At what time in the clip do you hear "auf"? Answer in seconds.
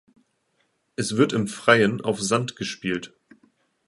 2.01-2.19